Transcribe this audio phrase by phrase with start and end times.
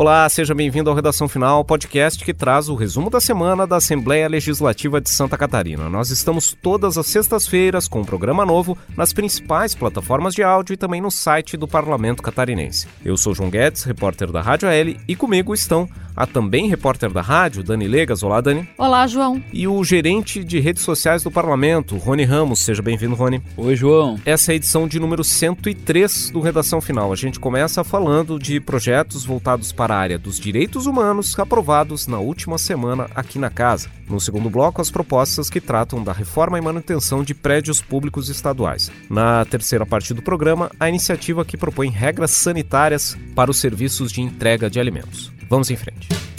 [0.00, 4.26] Olá, seja bem-vindo ao Redação Final, podcast que traz o resumo da semana da Assembleia
[4.30, 5.90] Legislativa de Santa Catarina.
[5.90, 10.78] Nós estamos todas as sextas-feiras com um programa novo nas principais plataformas de áudio e
[10.78, 12.88] também no site do Parlamento Catarinense.
[13.04, 15.86] Eu sou João Guedes, repórter da Rádio AL, e comigo estão
[16.16, 18.22] a também repórter da rádio, Dani Legas.
[18.22, 18.68] Olá, Dani.
[18.76, 19.42] Olá, João.
[19.52, 22.60] E o gerente de redes sociais do Parlamento, Rony Ramos.
[22.60, 23.42] Seja bem-vindo, Rony.
[23.56, 24.18] Oi, João.
[24.24, 27.12] Essa é a edição de número 103 do Redação Final.
[27.12, 32.18] A gente começa falando de projetos voltados para a área dos direitos humanos aprovados na
[32.18, 33.88] última semana aqui na casa.
[34.08, 38.90] No segundo bloco, as propostas que tratam da reforma e manutenção de prédios públicos estaduais.
[39.08, 44.20] Na terceira parte do programa, a iniciativa que propõe regras sanitárias para os serviços de
[44.20, 45.32] entrega de alimentos.
[45.50, 46.29] Vamos em frente.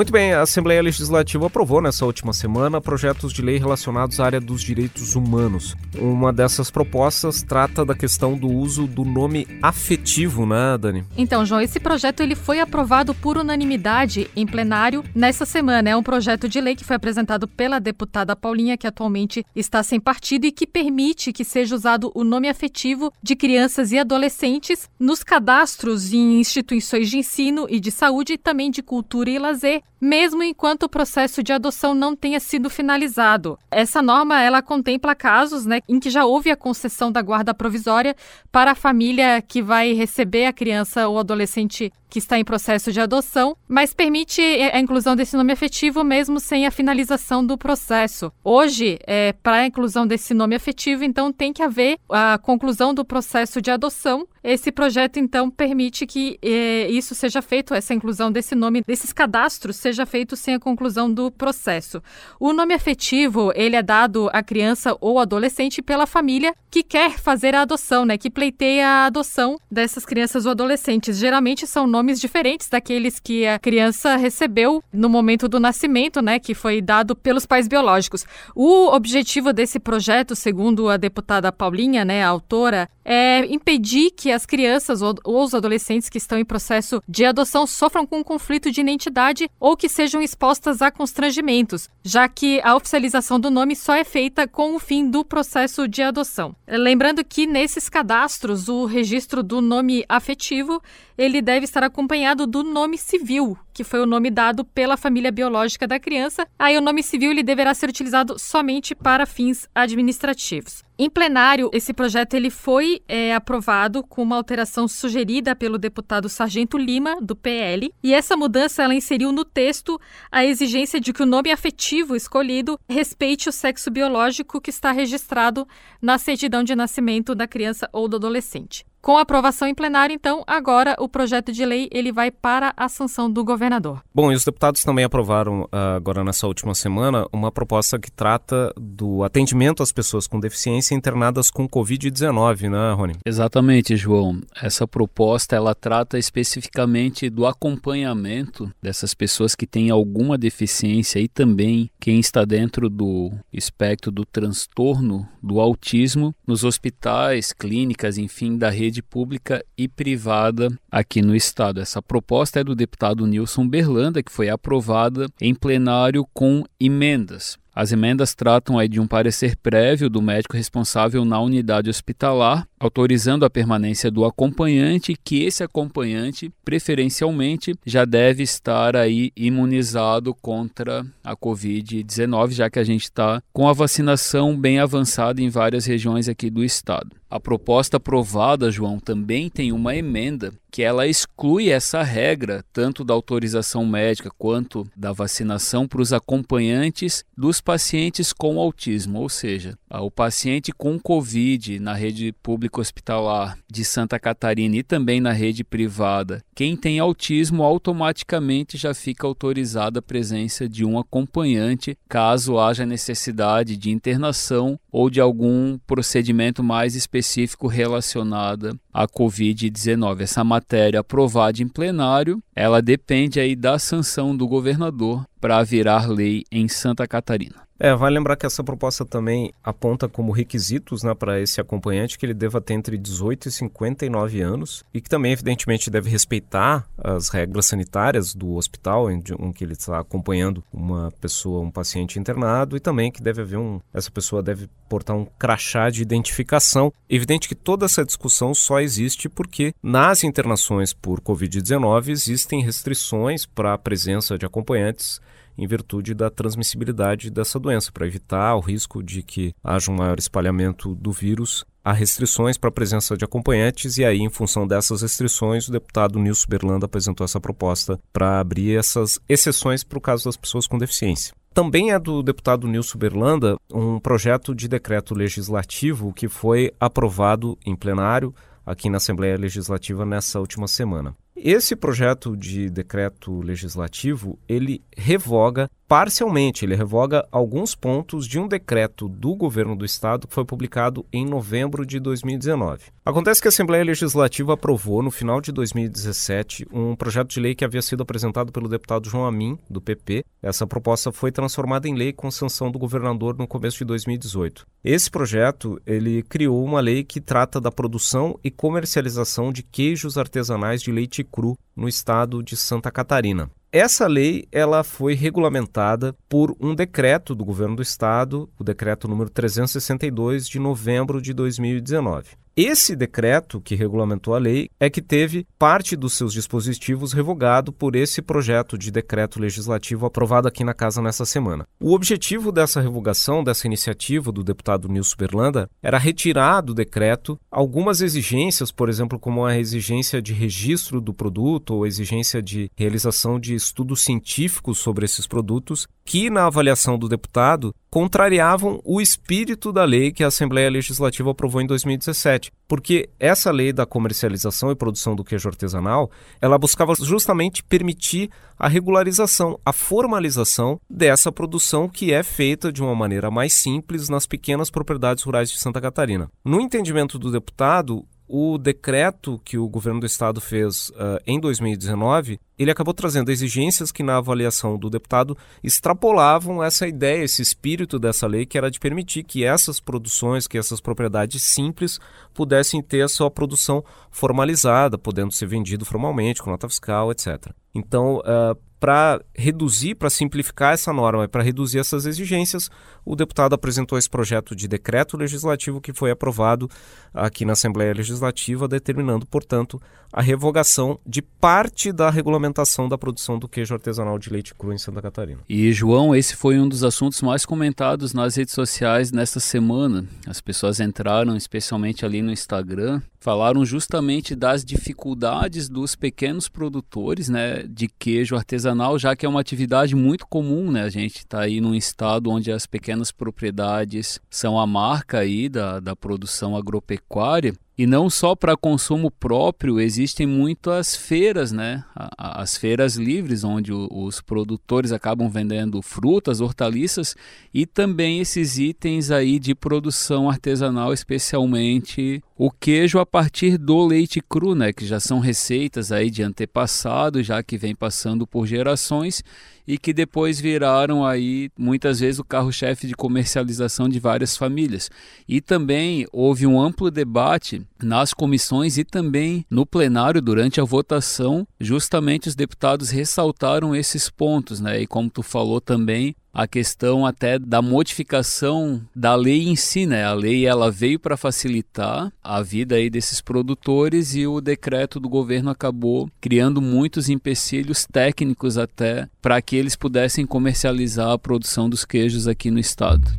[0.00, 4.40] Muito bem, a Assembleia Legislativa aprovou nessa última semana projetos de lei relacionados à área
[4.40, 5.76] dos direitos humanos.
[5.98, 11.04] Uma dessas propostas trata da questão do uso do nome afetivo, né, Dani?
[11.18, 15.90] Então, João, esse projeto ele foi aprovado por unanimidade em plenário nessa semana.
[15.90, 20.00] É um projeto de lei que foi apresentado pela deputada Paulinha, que atualmente está sem
[20.00, 25.22] partido e que permite que seja usado o nome afetivo de crianças e adolescentes nos
[25.22, 30.42] cadastros em instituições de ensino e de saúde e também de cultura e lazer mesmo
[30.42, 33.58] enquanto o processo de adoção não tenha sido finalizado.
[33.70, 38.16] Essa norma ela contempla casos né, em que já houve a concessão da guarda provisória
[38.50, 43.00] para a família que vai receber a criança ou adolescente que está em processo de
[43.00, 48.32] adoção, mas permite a inclusão desse nome afetivo mesmo sem a finalização do processo.
[48.42, 53.04] Hoje, é, para a inclusão desse nome afetivo, então tem que haver a conclusão do
[53.04, 54.26] processo de adoção.
[54.42, 59.76] Esse projeto, então, permite que é, isso seja feito, essa inclusão desse nome, desses cadastros,
[59.76, 62.02] seja feito sem a conclusão do processo.
[62.40, 67.54] O nome afetivo, ele é dado à criança ou adolescente pela família que quer fazer
[67.54, 71.18] a adoção, né, que pleiteia a adoção dessas crianças ou adolescentes.
[71.18, 76.38] Geralmente são nomes nomes diferentes daqueles que a criança recebeu no momento do nascimento, né,
[76.38, 78.24] que foi dado pelos pais biológicos.
[78.54, 84.46] O objetivo desse projeto, segundo a deputada Paulinha, né, a autora, é impedir que as
[84.46, 88.80] crianças ou, os adolescentes que estão em processo de adoção sofram com um conflito de
[88.80, 94.04] identidade ou que sejam expostas a constrangimentos, já que a oficialização do nome só é
[94.04, 96.54] feita com o fim do processo de adoção.
[96.66, 100.80] Lembrando que nesses cadastros o registro do nome afetivo
[101.20, 105.86] ele deve estar acompanhado do nome civil, que foi o nome dado pela família biológica
[105.86, 106.46] da criança.
[106.58, 110.82] Aí o nome civil ele deverá ser utilizado somente para fins administrativos.
[110.98, 116.78] Em plenário, esse projeto ele foi é, aprovado com uma alteração sugerida pelo deputado Sargento
[116.78, 120.00] Lima, do PL, e essa mudança ela inseriu no texto
[120.32, 125.68] a exigência de que o nome afetivo escolhido respeite o sexo biológico que está registrado
[126.00, 128.86] na certidão de nascimento da criança ou do adolescente.
[129.02, 133.30] Com aprovação em plenário, então, agora o projeto de lei ele vai para a sanção
[133.30, 134.02] do governador.
[134.14, 138.72] Bom, e os deputados também aprovaram ah, agora nessa última semana uma proposta que trata
[138.78, 143.14] do atendimento às pessoas com deficiência internadas com COVID-19, né, Rony?
[143.24, 144.42] Exatamente, João.
[144.60, 151.90] Essa proposta ela trata especificamente do acompanhamento dessas pessoas que têm alguma deficiência e também
[151.98, 158.89] quem está dentro do espectro do transtorno do autismo nos hospitais, clínicas, enfim, da rede
[158.90, 161.80] rede pública e privada aqui no estado.
[161.80, 167.56] Essa proposta é do deputado Nilson Berlanda, que foi aprovada em plenário com emendas.
[167.72, 173.44] As emendas tratam aí de um parecer prévio do médico responsável na unidade hospitalar, autorizando
[173.44, 181.36] a permanência do acompanhante, que esse acompanhante, preferencialmente, já deve estar aí imunizado contra a
[181.36, 186.50] Covid-19, já que a gente está com a vacinação bem avançada em várias regiões aqui
[186.50, 187.19] do estado.
[187.30, 193.12] A proposta aprovada, João, também tem uma emenda que ela exclui essa regra, tanto da
[193.12, 200.10] autorização médica quanto da vacinação para os acompanhantes dos pacientes com autismo, ou seja, o
[200.10, 206.40] paciente com Covid na rede pública hospitalar de Santa Catarina e também na rede privada,
[206.54, 213.76] quem tem autismo automaticamente já fica autorizada a presença de um acompanhante caso haja necessidade
[213.76, 217.19] de internação ou de algum procedimento mais específico
[217.66, 220.20] relacionado à Covid-19.
[220.20, 226.44] Essa matéria aprovada em plenário, ela depende aí da sanção do governador para virar lei
[226.50, 227.69] em Santa Catarina.
[227.82, 232.26] É, vai lembrar que essa proposta também aponta como requisitos né, para esse acompanhante que
[232.26, 237.30] ele deva ter entre 18 e 59 anos e que também, evidentemente, deve respeitar as
[237.30, 239.22] regras sanitárias do hospital em
[239.54, 243.80] que ele está acompanhando uma pessoa, um paciente internado e também que deve haver um.
[243.94, 246.92] Essa pessoa deve portar um crachá de identificação.
[247.08, 253.72] Evidente que toda essa discussão só existe porque nas internações por Covid-19 existem restrições para
[253.72, 255.18] a presença de acompanhantes
[255.60, 260.18] em virtude da transmissibilidade dessa doença, para evitar o risco de que haja um maior
[260.18, 261.66] espalhamento do vírus.
[261.84, 266.18] Há restrições para a presença de acompanhantes, e aí, em função dessas restrições, o deputado
[266.18, 270.78] Nilson Berlanda apresentou essa proposta para abrir essas exceções para o caso das pessoas com
[270.78, 271.34] deficiência.
[271.52, 277.76] Também é do deputado Nilson Berlanda um projeto de decreto legislativo que foi aprovado em
[277.76, 278.34] plenário
[278.64, 281.14] aqui na Assembleia Legislativa nessa última semana.
[281.42, 289.08] Esse projeto de decreto legislativo, ele revoga parcialmente, ele revoga alguns pontos de um decreto
[289.08, 292.84] do governo do estado que foi publicado em novembro de 2019.
[293.04, 297.64] Acontece que a Assembleia Legislativa aprovou no final de 2017 um projeto de lei que
[297.64, 300.22] havia sido apresentado pelo deputado João Amin, do PP.
[300.40, 304.64] Essa proposta foi transformada em lei com sanção do governador no começo de 2018.
[304.84, 310.80] Esse projeto, ele criou uma lei que trata da produção e comercialização de queijos artesanais
[310.82, 313.50] de leite cru no estado de Santa Catarina.
[313.72, 319.30] Essa lei ela foi regulamentada por um decreto do governo do estado, o decreto número
[319.30, 322.30] 362 de novembro de 2019.
[322.56, 327.94] Esse decreto que regulamentou a lei é que teve parte dos seus dispositivos revogado por
[327.94, 331.64] esse projeto de decreto legislativo aprovado aqui na casa nessa semana.
[331.80, 338.00] O objetivo dessa revogação, dessa iniciativa do deputado Nilson Berlanda, era retirar do decreto algumas
[338.00, 343.38] exigências, por exemplo, como a exigência de registro do produto ou a exigência de realização
[343.38, 349.84] de estudos científicos sobre esses produtos, que na avaliação do deputado contrariavam o espírito da
[349.84, 355.14] lei que a Assembleia Legislativa aprovou em 2017, porque essa lei da comercialização e produção
[355.14, 356.10] do queijo artesanal,
[356.40, 358.28] ela buscava justamente permitir
[358.58, 364.26] a regularização, a formalização dessa produção que é feita de uma maneira mais simples nas
[364.26, 366.28] pequenas propriedades rurais de Santa Catarina.
[366.44, 372.38] No entendimento do deputado, o decreto que o governo do estado fez uh, em 2019,
[372.56, 378.28] ele acabou trazendo exigências que na avaliação do deputado extrapolavam essa ideia, esse espírito dessa
[378.28, 381.98] lei, que era de permitir que essas produções, que essas propriedades simples
[382.32, 383.82] pudessem ter a sua produção
[384.12, 387.48] formalizada, podendo ser vendido formalmente, com nota fiscal, etc.
[387.74, 392.70] Então, uh, para reduzir, para simplificar essa norma e para reduzir essas exigências,
[393.04, 396.68] o deputado apresentou esse projeto de decreto legislativo que foi aprovado
[397.12, 399.80] aqui na Assembleia Legislativa, determinando, portanto,
[400.12, 404.78] a revogação de parte da regulamentação da produção do queijo artesanal de leite cru em
[404.78, 405.40] Santa Catarina.
[405.48, 410.04] E, João, esse foi um dos assuntos mais comentados nas redes sociais nesta semana.
[410.26, 417.62] As pessoas entraram, especialmente ali no Instagram, falaram justamente das dificuldades dos pequenos produtores né,
[417.68, 420.70] de queijo artesanal, já que é uma atividade muito comum.
[420.70, 420.82] Né?
[420.82, 425.78] A gente está aí num estado onde as pequenas propriedades são a marca aí da,
[425.78, 431.82] da produção agropecuária e não só para consumo próprio, existem muitas feiras, né?
[432.18, 437.16] As feiras livres, onde os produtores acabam vendendo frutas, hortaliças
[437.54, 444.20] e também esses itens aí de produção artesanal, especialmente o queijo a partir do leite
[444.20, 444.74] cru, né?
[444.74, 449.24] Que já são receitas aí de antepassado, já que vem passando por gerações
[449.66, 454.90] e que depois viraram aí muitas vezes o carro-chefe de comercialização de várias famílias.
[455.28, 461.46] E também houve um amplo debate nas comissões e também no plenário durante a votação,
[461.60, 464.80] justamente os deputados ressaltaram esses pontos, né?
[464.80, 470.04] E como tu falou também, a questão até da modificação da lei em si, né?
[470.04, 475.08] A lei ela veio para facilitar a vida aí desses produtores e o decreto do
[475.08, 481.84] governo acabou criando muitos empecilhos técnicos até para que eles pudessem comercializar a produção dos
[481.84, 483.10] queijos aqui no estado.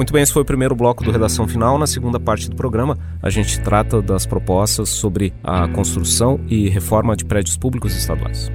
[0.00, 1.78] Muito bem, esse foi o primeiro bloco do Redação Final.
[1.78, 7.14] Na segunda parte do programa, a gente trata das propostas sobre a construção e reforma
[7.14, 8.50] de prédios públicos estaduais.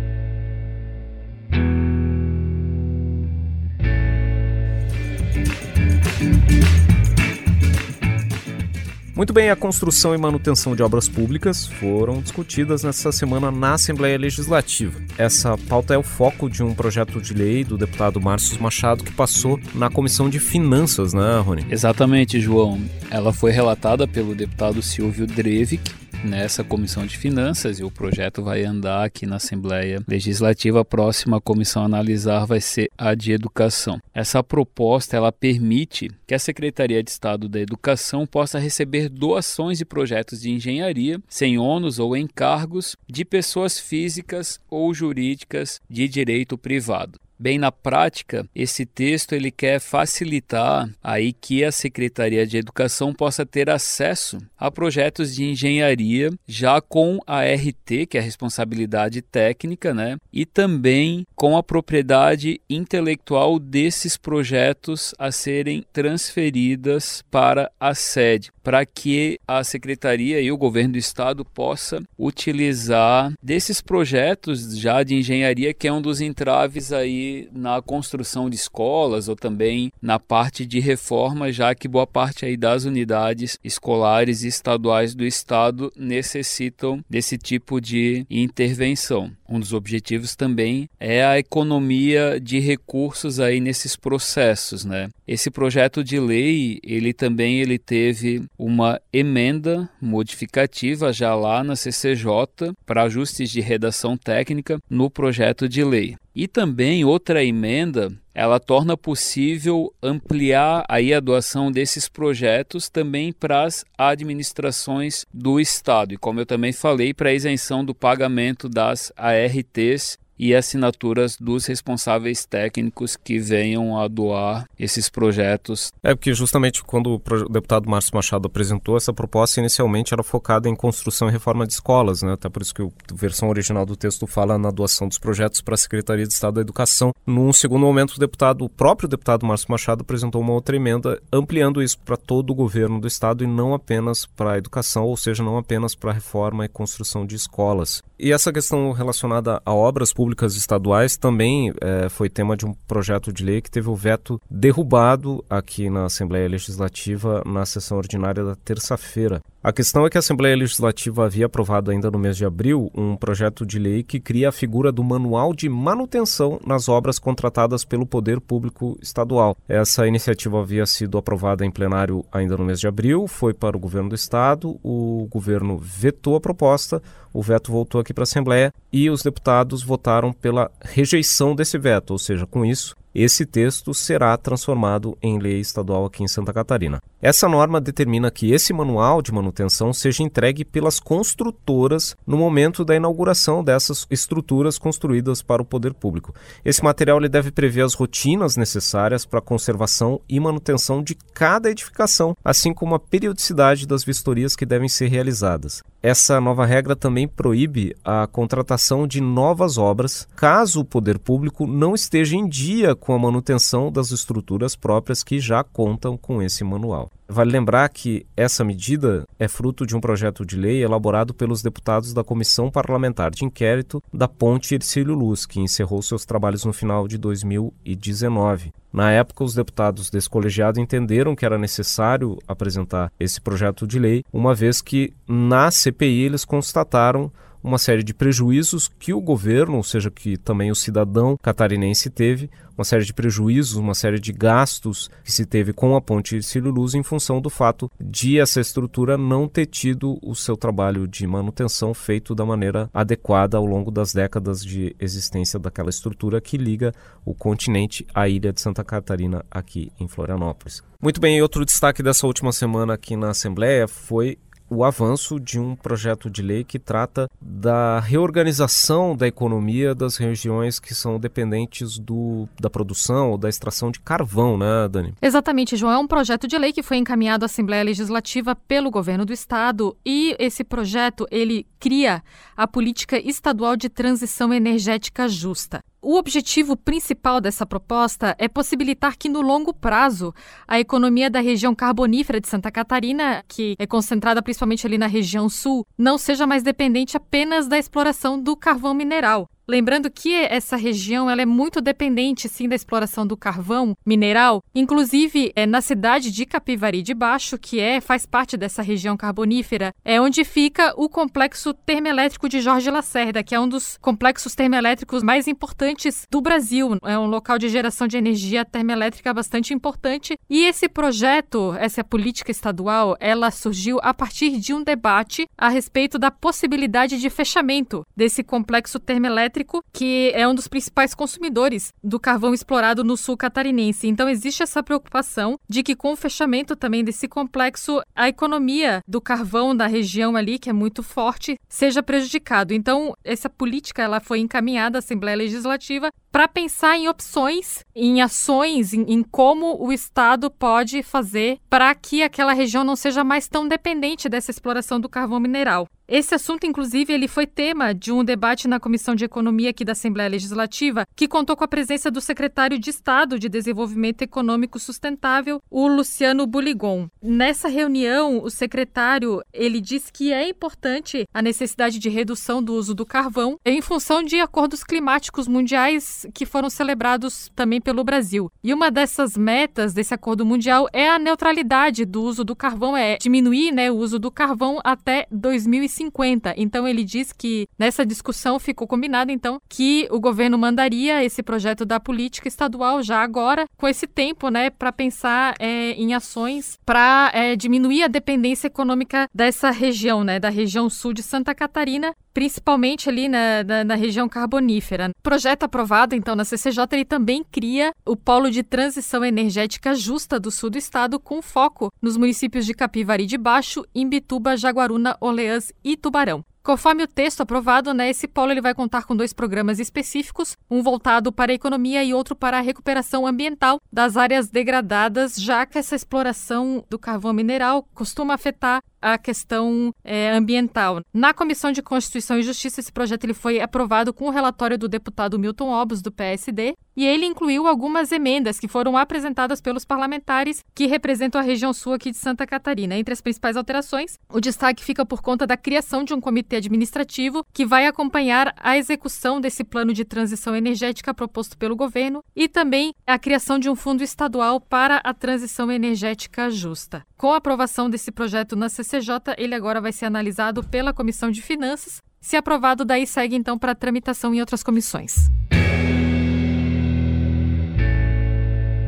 [9.16, 14.18] Muito bem, a construção e manutenção de obras públicas foram discutidas nessa semana na Assembleia
[14.18, 15.00] Legislativa.
[15.18, 19.14] Essa pauta é o foco de um projeto de lei do deputado Márcio Machado que
[19.14, 21.66] passou na Comissão de Finanças, né, Rony?
[21.72, 22.80] Exatamente, João.
[23.10, 25.94] Ela foi relatada pelo deputado Silvio Drevic
[26.24, 30.82] nessa comissão de finanças e o projeto vai andar aqui na Assembleia Legislativa.
[30.82, 34.00] A próxima comissão a analisar vai ser a de educação.
[34.14, 39.86] Essa proposta ela permite que a Secretaria de Estado da Educação possa receber doações de
[39.86, 47.20] projetos de engenharia sem ônus ou encargos de pessoas físicas ou jurídicas de direito privado.
[47.38, 53.46] Bem na prática, esse texto ele quer facilitar aí que a Secretaria de Educação possa
[53.46, 59.94] ter acesso a projetos de engenharia já com a RT, que é a responsabilidade técnica,
[59.94, 60.16] né?
[60.32, 68.86] E também com a propriedade intelectual desses projetos a serem transferidas para a sede, para
[68.86, 75.74] que a secretaria e o governo do estado possa utilizar desses projetos já de engenharia
[75.74, 80.80] que é um dos entraves aí na construção de escolas ou também na parte de
[80.80, 87.38] reforma, já que boa parte aí das unidades escolares e estaduais do estado necessitam desse
[87.38, 89.32] tipo de intervenção.
[89.48, 95.10] Um dos objetivos também é a economia de recursos aí nesses processos, né?
[95.28, 102.74] Esse projeto de lei, ele também ele teve uma emenda modificativa já lá na CCJ
[102.86, 106.16] para ajustes de redação técnica no projeto de lei.
[106.36, 113.64] E também outra emenda, ela torna possível ampliar aí a doação desses projetos também para
[113.64, 116.14] as administrações do Estado.
[116.14, 121.66] E como eu também falei, para a isenção do pagamento das ARTs e assinaturas dos
[121.66, 125.92] responsáveis técnicos que venham a doar esses projetos.
[126.04, 130.76] É porque justamente quando o deputado Márcio Machado apresentou essa proposta, inicialmente era focada em
[130.76, 132.34] construção e reforma de escolas, né?
[132.34, 135.76] Até por isso que a versão original do texto fala na doação dos projetos para
[135.76, 137.12] a Secretaria de Estado da Educação.
[137.26, 141.82] Num segundo momento, o deputado, o próprio deputado Márcio Machado apresentou uma outra emenda ampliando
[141.82, 145.44] isso para todo o governo do estado e não apenas para a educação, ou seja,
[145.44, 148.04] não apenas para a reforma e construção de escolas.
[148.18, 153.32] E essa questão relacionada a obras públicas estaduais também é, foi tema de um projeto
[153.32, 158.56] de lei que teve o veto derrubado aqui na Assembleia Legislativa na sessão ordinária da
[158.56, 159.40] terça-feira.
[159.66, 163.16] A questão é que a Assembleia Legislativa havia aprovado ainda no mês de abril um
[163.16, 168.06] projeto de lei que cria a figura do Manual de Manutenção nas obras contratadas pelo
[168.06, 169.58] Poder Público Estadual.
[169.68, 173.80] Essa iniciativa havia sido aprovada em plenário ainda no mês de abril, foi para o
[173.80, 177.02] governo do estado, o governo vetou a proposta,
[177.34, 182.12] o veto voltou aqui para a Assembleia e os deputados votaram pela rejeição desse veto,
[182.12, 187.02] ou seja, com isso, esse texto será transformado em lei estadual aqui em Santa Catarina.
[187.22, 192.96] Essa norma determina que esse manual de manutenção seja entregue pelas construtoras no momento da
[192.96, 196.36] inauguração dessas estruturas construídas para o poder público.
[196.64, 201.72] Esse material ele deve prever as rotinas necessárias para a conservação e manutenção de cada
[201.72, 205.82] edificação, assim como a periodicidade das vistorias que devem ser realizadas.
[206.04, 211.96] Essa nova regra também proíbe a contratação de novas obras caso o poder público não
[211.96, 217.12] esteja em dia com a manutenção das estruturas próprias que já contam com esse manual.
[217.30, 222.16] Vale lembrar que essa medida é fruto de um projeto de lei elaborado pelos deputados
[222.16, 227.08] da Comissão Parlamentar de Inquérito da Ponte Ercílio Luz, que encerrou seus trabalhos no final
[227.08, 228.72] de 2019.
[228.92, 234.24] Na época, os deputados desse colegiado entenderam que era necessário apresentar esse projeto de lei,
[234.34, 237.32] uma vez que na CPI eles constataram
[237.66, 242.48] uma série de prejuízos que o governo, ou seja, que também o cidadão catarinense teve,
[242.78, 246.72] uma série de prejuízos, uma série de gastos que se teve com a ponte Cílio
[246.72, 251.26] Luz em função do fato de essa estrutura não ter tido o seu trabalho de
[251.26, 256.94] manutenção feito da maneira adequada ao longo das décadas de existência daquela estrutura que liga
[257.26, 260.84] o continente à ilha de Santa Catarina aqui em Florianópolis.
[261.02, 264.38] Muito bem, e outro destaque dessa última semana aqui na Assembleia foi
[264.70, 270.80] o avanço de um projeto de lei que trata da reorganização da economia das regiões
[270.80, 275.14] que são dependentes do, da produção ou da extração de carvão, né, Dani?
[275.22, 275.94] Exatamente, João.
[275.94, 279.96] É um projeto de lei que foi encaminhado à Assembleia Legislativa pelo governo do estado
[280.06, 282.24] e esse projeto ele cria
[282.58, 285.84] a política estadual de transição energética justa.
[286.08, 290.36] O objetivo principal dessa proposta é possibilitar que, no longo prazo,
[290.68, 295.50] a economia da região carbonífera de Santa Catarina, que é concentrada principalmente ali na região
[295.50, 299.50] sul, não seja mais dependente apenas da exploração do carvão mineral.
[299.68, 304.62] Lembrando que essa região ela é muito dependente, sim, da exploração do carvão mineral.
[304.76, 309.92] Inclusive, é na cidade de Capivari de Baixo, que é faz parte dessa região carbonífera,
[310.04, 315.24] é onde fica o complexo termoelétrico de Jorge Lacerda, que é um dos complexos termoelétricos
[315.24, 316.98] mais importantes do Brasil.
[317.04, 320.38] É um local de geração de energia termoelétrica bastante importante.
[320.48, 326.20] E esse projeto, essa política estadual, ela surgiu a partir de um debate a respeito
[326.20, 329.55] da possibilidade de fechamento desse complexo termoelétrico,
[329.94, 334.08] que é um dos principais consumidores do carvão explorado no sul catarinense.
[334.08, 339.22] Então existe essa preocupação de que com o fechamento também desse complexo, a economia do
[339.22, 342.74] carvão da região ali, que é muito forte, seja prejudicado.
[342.74, 348.94] Então essa política ela foi encaminhada à Assembleia Legislativa para pensar em opções, em ações,
[348.94, 353.66] em, em, como o Estado pode fazer para que aquela região não seja mais tão
[353.66, 355.88] dependente dessa exploração do carvão mineral.
[356.08, 359.94] Esse assunto, inclusive, ele foi tema de um debate na Comissão de Economia aqui da
[359.94, 365.60] Assembleia Legislativa, que contou com a presença do secretário de Estado de Desenvolvimento Econômico Sustentável,
[365.70, 367.08] o Luciano Buligon.
[367.24, 372.94] Nessa reunião, o secretário ele disse que é importante a necessidade de redução do uso
[372.94, 378.52] do carvão em função de acordos climáticos mundiais que foram celebrados também pelo Brasil.
[378.64, 383.18] E uma dessas metas desse acordo mundial é a neutralidade do uso do carvão, é
[383.18, 385.96] diminuir né, o uso do carvão até 2050.
[386.16, 386.54] 2050.
[386.58, 391.86] Então ele diz que nessa discussão ficou combinado então que o governo mandaria esse projeto
[391.86, 397.32] da política estadual já agora com esse tempo, né, para pensar é, em ações para
[397.34, 403.08] é, diminuir a dependência econômica dessa região, né, da região sul de Santa Catarina principalmente
[403.08, 405.10] ali na, na, na, região carbonífera.
[405.18, 410.38] O projeto aprovado, então, na CCJ, ele também cria o Polo de Transição Energética Justa
[410.38, 415.72] do sul do estado, com foco nos municípios de Capivari de Baixo, Imbituba, Jaguaruna, Orleans
[415.82, 416.44] e Tubarão.
[416.66, 420.82] Conforme o texto aprovado, né, esse polo ele vai contar com dois programas específicos, um
[420.82, 425.78] voltado para a economia e outro para a recuperação ambiental das áreas degradadas, já que
[425.78, 431.02] essa exploração do carvão mineral costuma afetar a questão é, ambiental.
[431.14, 434.88] Na Comissão de Constituição e Justiça, esse projeto ele foi aprovado com o relatório do
[434.88, 440.64] deputado Milton Obos, do PSD, e ele incluiu algumas emendas que foram apresentadas pelos parlamentares
[440.74, 442.96] que representam a região sul aqui de Santa Catarina.
[442.96, 447.46] Entre as principais alterações, o destaque fica por conta da criação de um comitê administrativo
[447.54, 452.94] que vai acompanhar a execução desse plano de transição energética proposto pelo governo e também
[453.06, 457.04] a criação de um fundo estadual para a transição energética justa.
[457.18, 458.95] Com a aprovação desse projeto na CCJ,
[459.38, 462.02] ele agora vai ser analisado pela Comissão de Finanças.
[462.22, 465.30] Se aprovado, daí segue então para tramitação em outras comissões.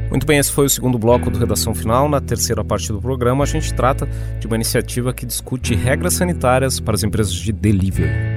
[0.10, 2.08] Muito bem, esse foi o segundo bloco do Redação Final.
[2.10, 4.08] Na terceira parte do programa, a gente trata
[4.40, 8.37] de uma iniciativa que discute regras sanitárias para as empresas de delivery.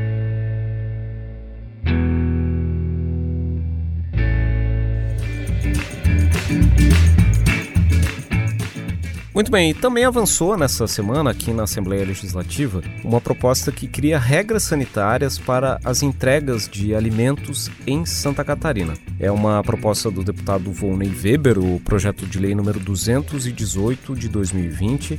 [9.40, 14.18] Muito bem, e também avançou nessa semana aqui na Assembleia Legislativa uma proposta que cria
[14.18, 18.92] regras sanitárias para as entregas de alimentos em Santa Catarina.
[19.18, 25.18] É uma proposta do deputado Volney Weber, o projeto de lei número 218 de 2020,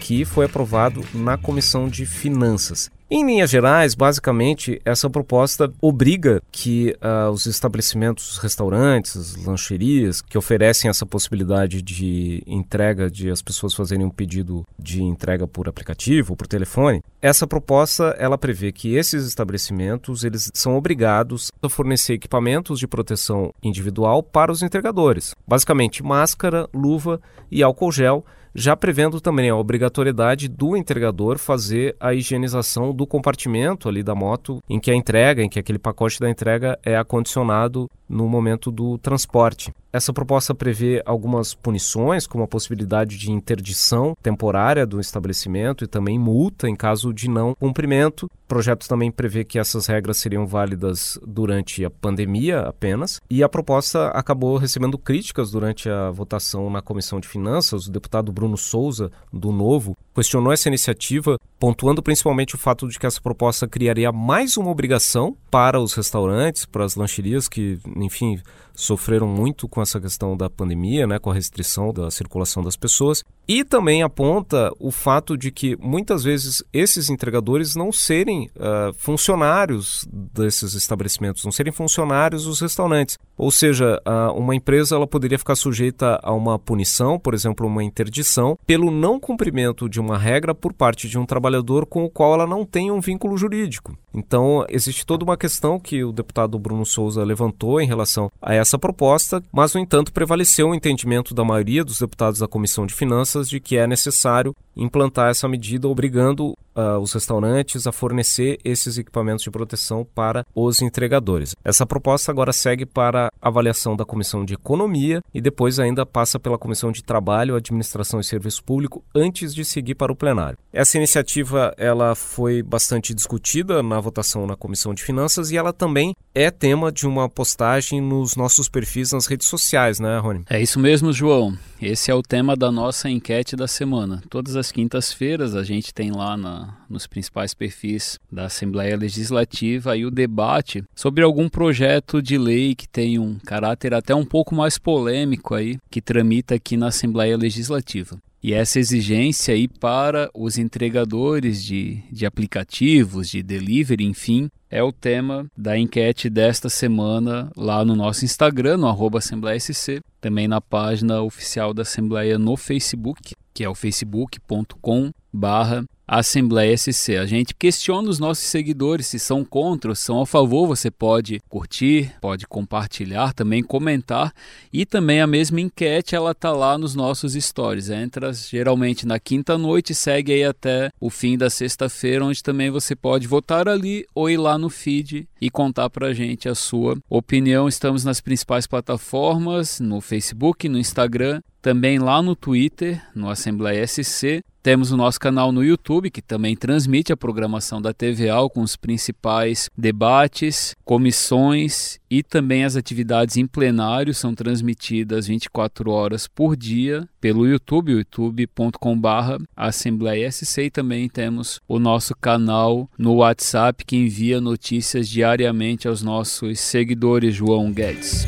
[0.00, 2.90] que foi aprovado na Comissão de Finanças.
[3.12, 10.88] Em linhas gerais, basicamente, essa proposta obriga que uh, os estabelecimentos, restaurantes, lancherias, que oferecem
[10.88, 16.36] essa possibilidade de entrega, de as pessoas fazerem um pedido de entrega por aplicativo ou
[16.36, 22.78] por telefone, essa proposta ela prevê que esses estabelecimentos eles são obrigados a fornecer equipamentos
[22.78, 27.20] de proteção individual para os entregadores, basicamente máscara, luva
[27.50, 33.88] e álcool gel já prevendo também a obrigatoriedade do entregador fazer a higienização do compartimento
[33.88, 37.88] ali da moto em que a entrega, em que aquele pacote da entrega é acondicionado
[38.08, 39.72] no momento do transporte.
[39.92, 46.18] Essa proposta prevê algumas punições, como a possibilidade de interdição temporária do estabelecimento e também
[46.18, 48.26] multa em caso de não cumprimento.
[48.26, 53.20] O projeto também prevê que essas regras seriam válidas durante a pandemia apenas.
[53.28, 57.86] E a proposta acabou recebendo críticas durante a votação na Comissão de Finanças.
[57.86, 63.06] O deputado Bruno Souza, do Novo, questionou essa iniciativa, pontuando principalmente o fato de que
[63.06, 68.40] essa proposta criaria mais uma obrigação para os restaurantes, para as lancherias que, enfim,
[68.74, 73.22] sofreram muito com essa questão da pandemia, né, com a restrição da circulação das pessoas,
[73.50, 80.06] e também aponta o fato de que muitas vezes esses entregadores não serem uh, funcionários
[80.08, 83.18] desses estabelecimentos, não serem funcionários dos restaurantes.
[83.36, 87.82] Ou seja, uh, uma empresa ela poderia ficar sujeita a uma punição, por exemplo, uma
[87.82, 92.34] interdição, pelo não cumprimento de uma regra por parte de um trabalhador com o qual
[92.34, 93.98] ela não tem um vínculo jurídico.
[94.12, 98.78] Então, existe toda uma questão que o deputado Bruno Souza levantou em relação a essa
[98.78, 103.48] proposta, mas, no entanto, prevaleceu o entendimento da maioria dos deputados da Comissão de Finanças
[103.48, 109.44] de que é necessário implantar essa medida, obrigando uh, os restaurantes a fornecer esses equipamentos
[109.44, 111.54] de proteção para os entregadores.
[111.64, 116.58] Essa proposta agora segue para avaliação da Comissão de Economia e depois ainda passa pela
[116.58, 120.58] Comissão de Trabalho, Administração e Serviço Público antes de seguir para o plenário.
[120.72, 126.14] Essa iniciativa ela foi bastante discutida na votação na Comissão de Finanças e ela também
[126.34, 130.44] é tema de uma postagem nos nossos perfis nas redes sociais, né, Rony?
[130.48, 131.56] É isso mesmo, João.
[131.82, 134.22] Esse é o tema da nossa enquete da semana.
[134.28, 140.04] Todas as quintas-feiras a gente tem lá na, nos principais perfis da Assembleia Legislativa aí
[140.04, 144.78] o debate sobre algum projeto de lei que tem um caráter até um pouco mais
[144.78, 148.18] polêmico aí, que tramita aqui na Assembleia Legislativa.
[148.42, 154.92] E essa exigência aí para os entregadores de, de aplicativos, de delivery, enfim, é o
[154.92, 160.60] tema da enquete desta semana lá no nosso Instagram, no arroba Assembleia SC, também na
[160.60, 167.16] página oficial da Assembleia no Facebook, que é o facebook.com barra Assembleia SC.
[167.16, 170.66] A gente questiona os nossos seguidores se são contra ou são a favor.
[170.66, 174.34] Você pode curtir, pode compartilhar, também comentar.
[174.72, 177.90] E também a mesma enquete, ela tá lá nos nossos stories.
[177.90, 182.96] Entra geralmente na quinta noite, segue aí até o fim da sexta-feira, onde também você
[182.96, 187.68] pode votar ali ou ir lá no feed e contar pra gente a sua opinião.
[187.68, 194.42] Estamos nas principais plataformas, no Facebook, no Instagram também lá no Twitter, no Assembleia SC.
[194.62, 198.76] Temos o nosso canal no YouTube, que também transmite a programação da TVA com os
[198.76, 207.08] principais debates, comissões e também as atividades em plenário são transmitidas 24 horas por dia
[207.18, 210.64] pelo YouTube, youtube.com.br Assembleia SC.
[210.64, 217.34] E também temos o nosso canal no WhatsApp que envia notícias diariamente aos nossos seguidores,
[217.34, 218.26] João Guedes.